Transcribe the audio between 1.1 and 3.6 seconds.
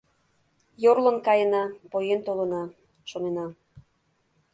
каена, поен толына!»— шонена.